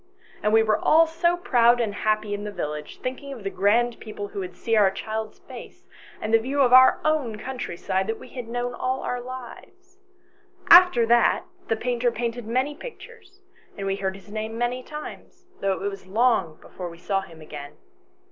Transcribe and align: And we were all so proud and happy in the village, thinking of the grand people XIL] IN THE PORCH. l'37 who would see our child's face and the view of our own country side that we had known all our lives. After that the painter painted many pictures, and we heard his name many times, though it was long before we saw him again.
And 0.41 0.51
we 0.51 0.63
were 0.63 0.79
all 0.79 1.05
so 1.05 1.37
proud 1.37 1.79
and 1.79 1.93
happy 1.93 2.33
in 2.33 2.43
the 2.43 2.51
village, 2.51 2.99
thinking 3.01 3.33
of 3.33 3.43
the 3.43 3.51
grand 3.51 3.99
people 3.99 4.27
XIL] 4.29 4.29
IN 4.29 4.31
THE 4.31 4.31
PORCH. 4.31 4.33
l'37 4.33 4.33
who 4.33 4.39
would 4.49 4.55
see 4.55 4.75
our 4.75 4.89
child's 4.89 5.39
face 5.41 5.85
and 6.19 6.33
the 6.33 6.39
view 6.39 6.61
of 6.61 6.73
our 6.73 6.99
own 7.05 7.37
country 7.37 7.77
side 7.77 8.07
that 8.07 8.17
we 8.17 8.29
had 8.29 8.47
known 8.47 8.73
all 8.73 9.03
our 9.03 9.21
lives. 9.21 9.99
After 10.71 11.05
that 11.05 11.43
the 11.67 11.75
painter 11.75 12.09
painted 12.11 12.47
many 12.47 12.73
pictures, 12.73 13.41
and 13.77 13.85
we 13.85 13.97
heard 13.97 14.15
his 14.15 14.31
name 14.31 14.57
many 14.57 14.81
times, 14.81 15.45
though 15.59 15.73
it 15.79 15.87
was 15.91 16.07
long 16.07 16.55
before 16.59 16.89
we 16.89 16.97
saw 16.97 17.21
him 17.21 17.39
again. 17.39 17.73